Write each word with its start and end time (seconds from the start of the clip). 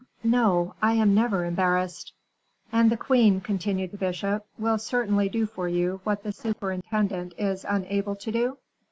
"No; 0.23 0.73
I 0.81 0.93
am 0.95 1.13
never 1.13 1.45
embarrassed." 1.45 2.11
"And 2.71 2.89
the 2.91 2.97
queen," 2.97 3.39
continued 3.39 3.91
the 3.91 3.99
bishop, 3.99 4.47
"will 4.57 4.79
certainly 4.79 5.29
do 5.29 5.45
for 5.45 5.69
you 5.69 6.01
what 6.03 6.23
the 6.23 6.31
superintendent 6.31 7.35
is 7.37 7.63
unable 7.69 8.15
to 8.15 8.31
do?" 8.31 8.57